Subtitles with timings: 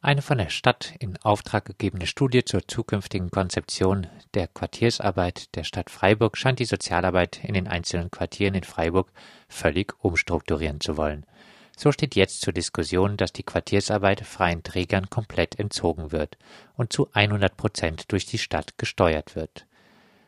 [0.00, 5.90] Eine von der Stadt in Auftrag gegebene Studie zur zukünftigen Konzeption der Quartiersarbeit der Stadt
[5.90, 9.10] Freiburg scheint die Sozialarbeit in den einzelnen Quartieren in Freiburg
[9.48, 11.26] völlig umstrukturieren zu wollen.
[11.76, 16.38] So steht jetzt zur Diskussion, dass die Quartiersarbeit freien Trägern komplett entzogen wird
[16.76, 19.66] und zu 100 Prozent durch die Stadt gesteuert wird.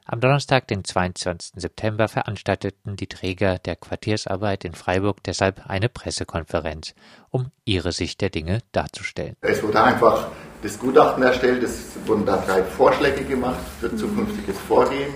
[0.06, 1.52] Am Donnerstag, den 22.
[1.56, 6.94] September, veranstalteten die Träger der Quartiersarbeit in Freiburg deshalb eine Pressekonferenz,
[7.30, 9.36] um ihre Sicht der Dinge darzustellen.
[9.40, 10.28] Es wurde einfach
[10.62, 15.12] das Gutachten erstellt, es wurden da drei Vorschläge gemacht für zukünftiges Vorgehen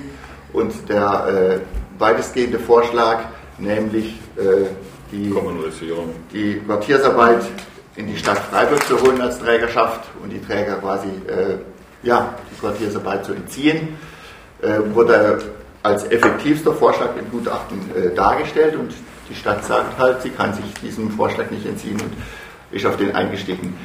[0.52, 3.24] und der äh, weitestgehende Vorschlag,
[3.58, 4.66] nämlich äh,
[5.10, 5.32] die,
[6.32, 7.44] die Quartiersarbeit
[7.96, 11.58] in die Stadt Freiburg zu holen als Trägerschaft und die Träger quasi äh,
[12.02, 13.96] ja, die Quartiersarbeit zu entziehen
[14.92, 15.38] wurde
[15.82, 18.94] als effektivster Vorschlag im Gutachten äh, dargestellt und
[19.28, 22.12] die Stadt sagt halt, sie kann sich diesem Vorschlag nicht entziehen und
[22.70, 23.76] ist auf den eingestiegen.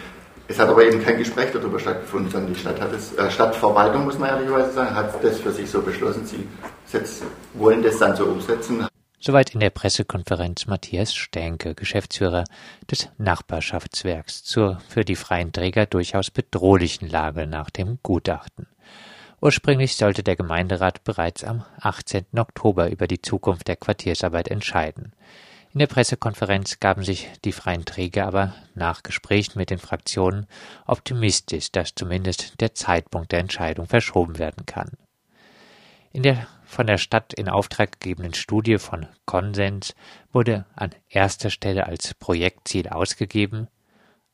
[0.48, 4.06] Es hat aber eben kein Gespräch darüber stattgefunden, sondern die Stadt hat es, äh, Stadtverwaltung,
[4.06, 6.26] muss man ehrlicherweise sagen, hat das für sich so beschlossen.
[6.26, 6.48] Sie
[6.86, 7.22] setz,
[7.54, 8.88] wollen das dann so umsetzen.
[9.20, 12.46] Soweit in der Pressekonferenz Matthias Stänke, Geschäftsführer
[12.90, 18.68] des Nachbarschaftswerks zur für die freien Träger durchaus bedrohlichen Lage nach dem Gutachten.
[19.42, 22.26] Ursprünglich sollte der Gemeinderat bereits am 18.
[22.38, 25.14] Oktober über die Zukunft der Quartiersarbeit entscheiden.
[25.72, 30.48] In der Pressekonferenz gaben sich die freien Träger aber nach Gesprächen mit den Fraktionen
[30.88, 34.98] optimistisch, dass zumindest der Zeitpunkt der Entscheidung verschoben werden kann.
[36.12, 39.96] In der von der Stadt in Auftrag gegebenen Studie von Konsens
[40.32, 43.68] wurde an erster Stelle als Projektziel ausgegeben,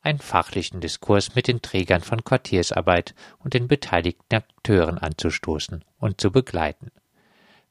[0.06, 6.30] einen fachlichen Diskurs mit den Trägern von Quartiersarbeit und den beteiligten Akteuren anzustoßen und zu
[6.30, 6.92] begleiten.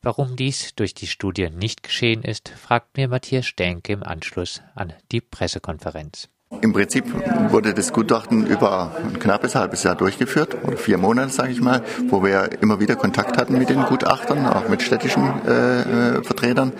[0.02, 4.94] Warum dies durch die Studie nicht geschehen ist, fragt mir Matthias Stenke im Anschluss an
[5.14, 6.28] die Pressekonferenz.
[6.62, 7.06] Im Prinzip
[7.52, 11.84] wurde das Gutachten über ein knappes halbes Jahr durchgeführt, oder vier Monate, sage ich mal,
[12.10, 16.74] wo wir immer wieder Kontakt hatten mit den Gutachtern, auch mit städtischen äh, äh Vertretern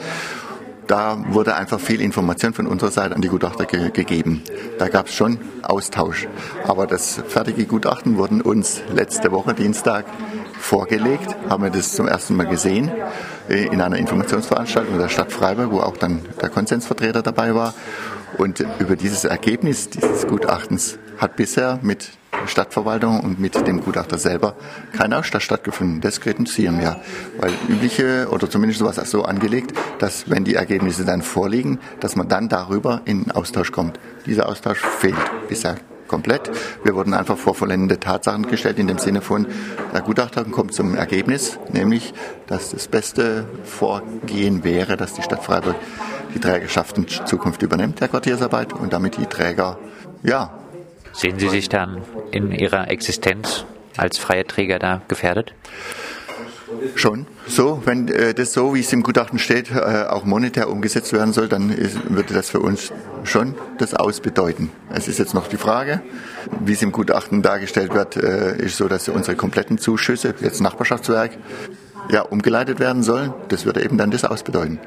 [0.88, 4.44] da wurde einfach viel Information von unserer Seite an die Gutachter ge gegeben.
[4.78, 6.28] Da gab es schon Austausch.
[6.66, 10.06] Aber das fertige Gutachten wurden uns letzte Woche Dienstag
[10.60, 12.92] vorgelegt, haben wir das zum ersten Mal gesehen
[13.50, 17.74] äh, in einer Informationsveranstaltung der Stadt Freiburg, wo auch dann der Konsensvertreter dabei war.
[18.38, 22.12] Und über dieses Ergebnis dieses Gutachtens hat bisher mit
[22.48, 24.56] Stadtverwaltung und mit dem Gutachter selber
[24.96, 26.02] kein Austausch stattgefunden.
[26.02, 27.02] Das kritisieren wir.
[27.40, 32.28] Weil übliche, oder zumindest sowas so angelegt, dass wenn die Ergebnisse dann vorliegen, dass man
[32.28, 34.00] dann darüber in Austausch kommt.
[34.26, 35.16] Dieser Austausch fehlt
[35.48, 36.52] bisher komplett.
[36.84, 39.48] Wir wurden einfach vor vollendete Tatsachen gestellt in dem Sinne von,
[39.94, 42.14] der Gutachter kommt zum Ergebnis, nämlich,
[42.48, 45.76] dass das beste Vorgehen wäre, dass die Stadt Freiburg
[46.34, 49.78] die Trägerschaft in Zukunft übernimmt, der Quartiersarbeit, und damit die Träger,
[50.24, 50.52] ja,
[51.16, 53.64] Sehen Sie sich dann in Ihrer Existenz
[53.96, 55.54] als freie Träger da gefährdet?
[56.96, 57.26] Schon.
[57.48, 61.32] So, wenn äh, das so, wie es im Gutachten steht, äh, auch monetär umgesetzt werden
[61.32, 62.92] soll, dann ist, würde das für uns
[63.24, 64.72] schon das ausbedeuten.
[64.90, 66.02] Es ist jetzt noch die Frage,
[66.60, 71.32] wie es im Gutachten dargestellt wird, äh, ist so, dass unsere kompletten Zuschüsse, jetzt Nachbarschaftswerk,
[72.10, 73.34] ja, umgeleitet werden sollen.
[73.50, 74.80] Das würde eben dann das ausbedeuten.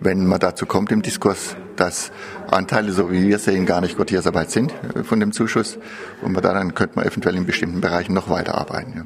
[0.00, 2.12] Wenn man dazu kommt im Diskurs, dass
[2.50, 5.78] Anteile, so wie wir sehen, gar nicht Quartiersarbeit sind äh, von dem Zuschuss,
[6.22, 8.94] und man da dann könnte man eventuell in bestimmten Bereichen noch weiterarbeiten.
[8.96, 9.04] Ja.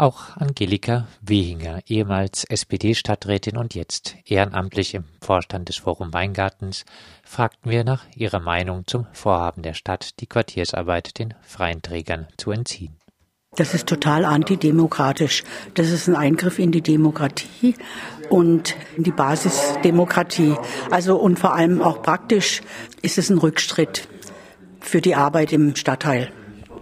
[0.00, 6.86] Auch Angelika Wehinger, ehemals SPD-Stadträtin und jetzt ehrenamtlich im Vorstand des Forum Weingartens,
[7.22, 12.50] fragten wir nach ihrer Meinung zum Vorhaben der Stadt, die Quartiersarbeit den freien Trägern zu
[12.50, 12.96] entziehen.
[13.56, 15.42] Das ist total antidemokratisch.
[15.74, 17.74] Das ist ein Eingriff in die Demokratie
[18.28, 20.54] und in die Basisdemokratie.
[20.92, 22.62] Also und vor allem auch praktisch
[23.02, 24.06] ist es ein Rückschritt
[24.78, 26.30] für die Arbeit im Stadtteil.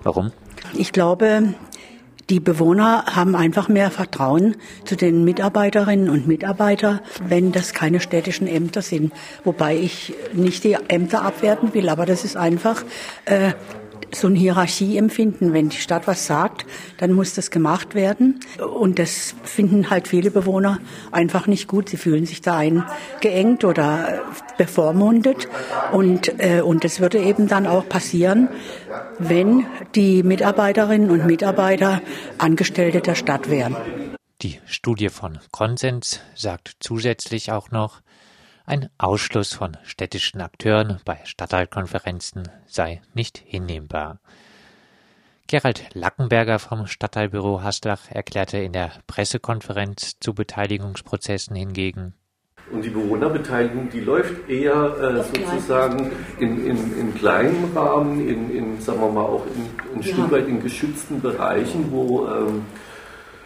[0.02, 0.30] Warum?
[0.74, 1.54] Ich glaube,
[2.28, 8.46] die Bewohner haben einfach mehr Vertrauen zu den Mitarbeiterinnen und Mitarbeitern, wenn das keine städtischen
[8.46, 9.14] Ämter sind.
[9.42, 12.84] Wobei ich nicht die Ämter abwerten will, aber das ist einfach
[13.24, 13.54] äh,
[14.12, 15.52] so ein Hierarchieempfinden.
[15.52, 16.66] Wenn die Stadt was sagt,
[16.98, 18.40] dann muss das gemacht werden.
[18.58, 20.78] Und das finden halt viele Bewohner
[21.12, 21.88] einfach nicht gut.
[21.88, 24.20] Sie fühlen sich da eingeengt oder
[24.56, 25.48] bevormundet.
[25.92, 28.48] Und, äh, und das würde eben dann auch passieren,
[29.18, 32.00] wenn die Mitarbeiterinnen und Mitarbeiter
[32.38, 33.76] Angestellte der Stadt wären.
[34.42, 38.02] Die Studie von Konsens sagt zusätzlich auch noch,
[38.68, 44.20] ein Ausschluss von städtischen Akteuren bei Stadtteilkonferenzen sei nicht hinnehmbar.
[45.46, 52.12] Gerald Lackenberger vom Stadtteilbüro Haslach erklärte in der Pressekonferenz zu Beteiligungsprozessen hingegen,
[52.70, 58.80] Und die Bewohnerbeteiligung, die läuft eher äh, sozusagen in, in, in kleinem Rahmen, in, in,
[58.82, 62.66] sagen wir mal, auch in, ein Stück weit in geschützten Bereichen, wo ähm,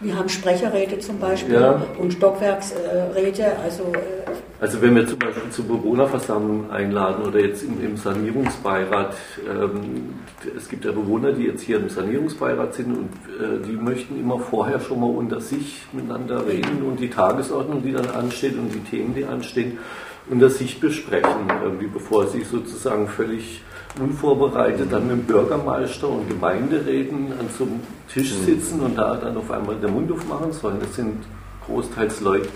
[0.03, 1.81] wir haben Sprecherräte zum Beispiel ja.
[1.97, 3.57] und Stockwerksräte.
[3.63, 4.22] Also, äh,
[4.63, 9.13] also wenn wir zum Beispiel zur Bewohnerversammlung einladen oder jetzt im, im Sanierungsbeirat,
[9.45, 10.13] ähm,
[10.55, 13.09] es gibt ja Bewohner, die jetzt hier im Sanierungsbeirat sind und
[13.41, 17.91] äh, die möchten immer vorher schon mal unter sich miteinander reden und die Tagesordnung, die
[17.91, 19.79] dann ansteht und die Themen, die anstehen,
[20.29, 23.61] unter sich besprechen, irgendwie bevor sie sozusagen völlig
[23.99, 28.45] unvorbereitet dann mit dem Bürgermeister und Gemeinderäten an so einem Tisch mhm.
[28.45, 30.77] sitzen und da dann auf einmal den Mund aufmachen sollen.
[30.79, 31.17] Das sind
[31.65, 32.47] großteils Leute,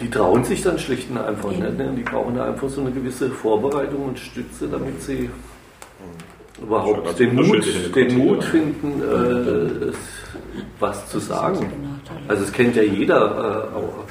[0.00, 1.60] die trauen sich dann schlicht und einfach nicht.
[1.60, 1.94] Ne?
[1.96, 5.30] Die brauchen da einfach so eine gewisse Vorbereitung und Stütze, damit sie
[6.62, 9.92] überhaupt den Mut, den Mut finden, äh,
[10.80, 12.00] was zu sagen.
[12.28, 14.04] Also es kennt ja jeder äh, auch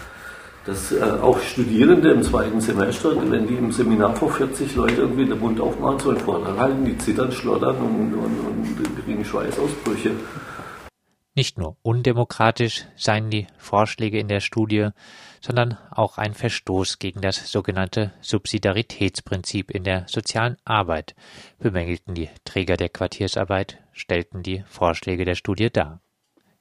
[0.65, 5.25] dass äh, auch Studierende im zweiten Semester, wenn die im Seminar vor 40 Leute irgendwie
[5.25, 10.11] den Mund aufmachen sollen, Vortrag halten, die zittern, schlottern und, und, und kriegen Schweißausbrüche.
[11.37, 14.91] Nicht nur undemokratisch seien die Vorschläge in der Studie,
[15.41, 21.13] sondern auch ein Verstoß gegen das sogenannte Subsidiaritätsprinzip in der sozialen Arbeit,
[21.59, 25.99] bemängelten die Träger der Quartiersarbeit, stellten die Vorschläge der Studie dar.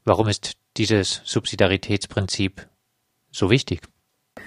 [0.04, 2.66] Warum ist dieses Subsidiaritätsprinzip
[3.30, 3.82] so wichtig?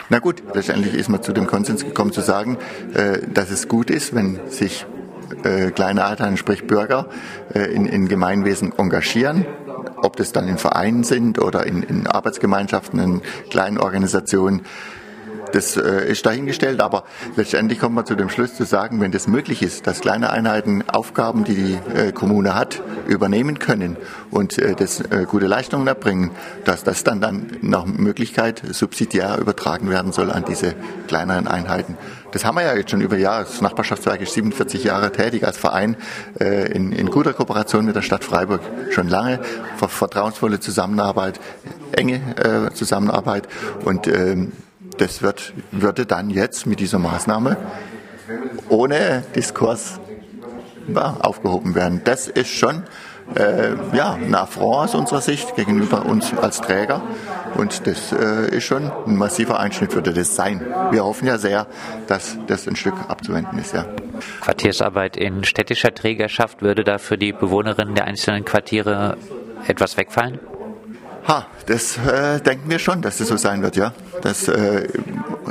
[0.09, 2.57] Na gut, letztendlich ist man zu dem Konsens gekommen zu sagen,
[2.93, 4.85] äh, dass es gut ist, wenn sich
[5.43, 7.07] äh, kleine Einheiten, sprich Bürger,
[7.53, 9.45] äh, in, in Gemeinwesen engagieren,
[9.97, 14.61] ob das dann in Vereinen sind oder in, in Arbeitsgemeinschaften, in kleinen Organisationen.
[15.51, 17.03] Das äh, ist dahingestellt, aber
[17.35, 20.83] letztendlich kommt man zu dem Schluss zu sagen, wenn das möglich ist, dass kleine Einheiten
[20.89, 23.97] Aufgaben, die die äh, Kommune hat, übernehmen können
[24.29, 26.31] und äh, das äh, gute Leistungen erbringen,
[26.65, 30.75] dass das dann, dann nach Möglichkeit subsidiär übertragen werden soll an diese
[31.07, 31.97] kleineren Einheiten.
[32.31, 33.45] Das haben wir ja jetzt schon über Jahre.
[33.45, 35.95] Das Nachbarschaftswerk ist 47 Jahre tätig als Verein
[36.39, 39.39] äh, in, in guter Kooperation mit der Stadt Freiburg schon lange.
[39.77, 41.39] Vertrauensvolle Zusammenarbeit,
[41.93, 43.47] enge äh, Zusammenarbeit
[43.85, 44.51] und ähm,
[44.97, 47.57] das wird, würde dann jetzt mit dieser Maßnahme
[48.69, 49.99] ohne Diskurs
[50.95, 52.01] aufgehoben werden.
[52.03, 52.83] Das ist schon
[53.35, 57.01] äh, ja, ein Affront aus unserer Sicht gegenüber uns als Träger.
[57.55, 60.61] Und das äh, ist schon ein massiver Einschnitt, würde das sein.
[60.91, 61.67] Wir hoffen ja sehr,
[62.07, 63.73] dass das ein Stück abzuwenden ist.
[63.73, 63.85] Ja.
[64.41, 69.17] Quartiersarbeit in städtischer Trägerschaft, würde da für die Bewohnerinnen der einzelnen Quartiere
[69.67, 70.39] etwas wegfallen?
[71.27, 73.91] Ha, das äh, denken wir schon, dass das so sein wird, ja.
[74.21, 74.87] Dass äh,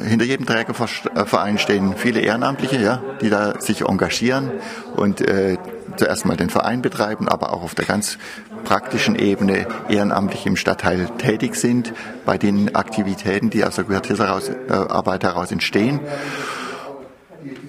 [0.02, 4.50] hinter jedem Trägerverein stehen viele Ehrenamtliche, ja, die da sich engagieren
[4.96, 5.58] und äh,
[5.96, 8.18] zuerst mal den Verein betreiben, aber auch auf der ganz
[8.64, 11.92] praktischen Ebene ehrenamtlich im Stadtteil tätig sind,
[12.24, 16.00] bei den Aktivitäten, die aus der Quartiersarbeit heraus entstehen.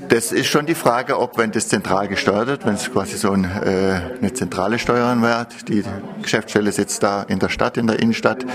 [0.10, 3.32] Das ist schon die Frage, ob, wenn das zentral gesteuert wird, wenn es quasi so
[3.32, 5.84] ein, äh, eine zentrale Steuerung wird, die
[6.22, 8.46] Geschäftsstelle sitzt da in der Stadt, in der Innenstadt,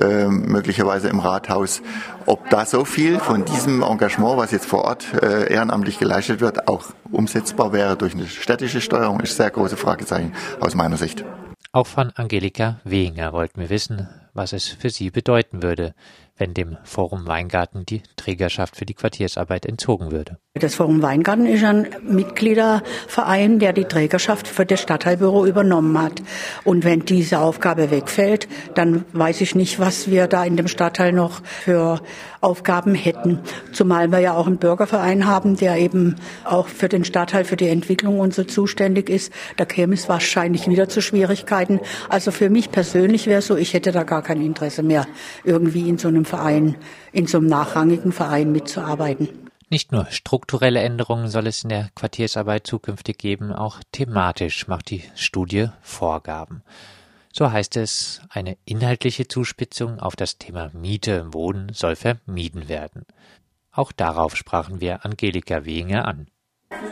[0.00, 1.82] äh, möglicherweise im Rathaus,
[2.26, 6.68] ob da so viel von diesem Engagement, was jetzt vor Ort äh, ehrenamtlich geleistet wird,
[6.68, 11.24] auch umsetzbar wäre durch eine städtische Steuerung, ist sehr große Fragezeichen aus meiner Sicht.
[11.72, 15.94] Auch von Angelika Wehinger wollten wir wissen, was es für sie bedeuten würde,
[16.38, 20.38] wenn dem Forum Weingarten die Trägerschaft für die Quartiersarbeit entzogen würde.
[20.54, 26.22] Das Forum Weingarten ist ein Mitgliederverein, der die Trägerschaft für das Stadtteilbüro übernommen hat.
[26.64, 31.12] Und wenn diese Aufgabe wegfällt, dann weiß ich nicht, was wir da in dem Stadtteil
[31.12, 32.00] noch für
[32.40, 33.40] Aufgaben hätten.
[33.72, 37.68] Zumal wir ja auch einen Bürgerverein haben, der eben auch für den Stadtteil, für die
[37.68, 39.32] Entwicklung und so zuständig ist.
[39.56, 41.80] Da käme es wahrscheinlich wieder zu Schwierigkeiten.
[42.08, 45.06] Also für mich persönlich wäre so, ich hätte da gar kein Interesse mehr,
[45.44, 46.76] irgendwie in so einem Verein,
[47.12, 49.28] in so einem nachrangigen Verein mitzuarbeiten.
[49.70, 55.02] Nicht nur strukturelle Änderungen soll es in der Quartiersarbeit zukünftig geben, auch thematisch macht die
[55.14, 56.62] Studie Vorgaben.
[57.32, 63.04] So heißt es, eine inhaltliche Zuspitzung auf das Thema Miete im Wohnen soll vermieden werden.
[63.70, 66.28] Auch darauf sprachen wir Angelika Wehinger an.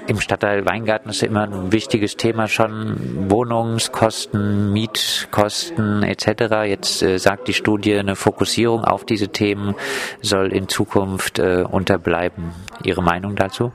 [0.09, 6.65] Im Stadtteil Weingarten ist immer ein wichtiges Thema schon Wohnungskosten, Mietkosten etc.
[6.67, 9.75] Jetzt äh, sagt die Studie, eine Fokussierung auf diese Themen
[10.23, 12.53] soll in Zukunft äh, unterbleiben.
[12.85, 13.73] Ihre Meinung dazu?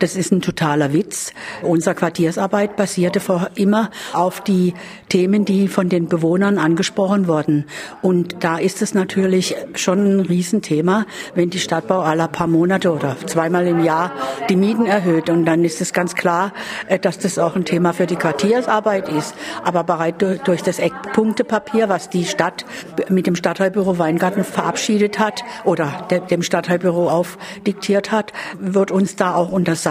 [0.00, 1.34] Das ist ein totaler Witz.
[1.60, 4.72] Unsere Quartiersarbeit basierte vor immer auf die
[5.10, 7.66] Themen, die von den Bewohnern angesprochen wurden.
[8.00, 11.04] Und da ist es natürlich schon ein Riesenthema,
[11.34, 14.12] wenn die Stadtbau alle paar Monate oder zweimal im Jahr
[14.48, 15.28] die Mieten erhöht.
[15.28, 16.54] Und dann ist es ganz klar,
[16.88, 19.34] äh, dass das auch ein Thema für die Quartiersarbeit ist.
[19.64, 22.64] Aber bereits durch das Eckpunktepapier, was die Stadt
[23.10, 29.52] mit dem Stadtteilbüro Weingarten verabschiedet hat oder dem Stadtteilbüro aufdiktiert hat, wird uns da auch
[29.52, 29.89] untersagt,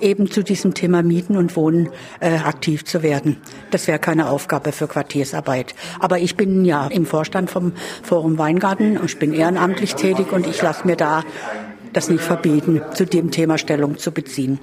[0.00, 1.88] eben zu diesem Thema Mieten und Wohnen
[2.20, 3.36] äh, aktiv zu werden.
[3.70, 5.74] Das wäre keine Aufgabe für Quartiersarbeit.
[6.00, 10.46] Aber ich bin ja im Vorstand vom Forum Weingarten und ich bin ehrenamtlich tätig und
[10.46, 11.24] ich lasse mir da
[11.92, 14.58] das nicht verbieten, zu dem Thema Stellung zu beziehen.